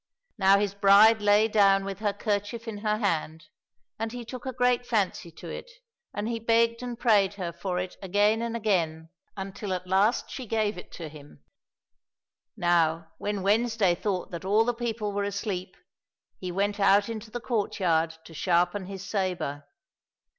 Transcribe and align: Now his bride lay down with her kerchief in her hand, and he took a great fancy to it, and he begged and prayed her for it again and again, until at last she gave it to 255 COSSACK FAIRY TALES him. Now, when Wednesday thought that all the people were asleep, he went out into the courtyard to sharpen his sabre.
Now 0.39 0.57
his 0.57 0.73
bride 0.73 1.21
lay 1.21 1.47
down 1.47 1.85
with 1.85 1.99
her 1.99 2.11
kerchief 2.11 2.67
in 2.67 2.79
her 2.79 2.97
hand, 2.97 3.49
and 3.99 4.11
he 4.11 4.25
took 4.25 4.47
a 4.47 4.51
great 4.51 4.83
fancy 4.83 5.29
to 5.33 5.47
it, 5.47 5.69
and 6.11 6.27
he 6.27 6.39
begged 6.39 6.81
and 6.81 6.97
prayed 6.97 7.35
her 7.35 7.53
for 7.53 7.77
it 7.77 7.97
again 8.01 8.41
and 8.41 8.55
again, 8.57 9.09
until 9.37 9.73
at 9.75 9.85
last 9.85 10.31
she 10.31 10.47
gave 10.47 10.75
it 10.75 10.91
to 10.93 11.07
255 11.07 11.43
COSSACK 11.43 12.57
FAIRY 12.57 12.57
TALES 12.57 12.57
him. 12.57 12.57
Now, 12.57 13.09
when 13.19 13.43
Wednesday 13.43 13.93
thought 13.93 14.31
that 14.31 14.43
all 14.43 14.65
the 14.65 14.73
people 14.73 15.11
were 15.11 15.23
asleep, 15.23 15.77
he 16.39 16.51
went 16.51 16.79
out 16.79 17.07
into 17.07 17.29
the 17.29 17.39
courtyard 17.39 18.17
to 18.25 18.33
sharpen 18.33 18.87
his 18.87 19.05
sabre. 19.05 19.67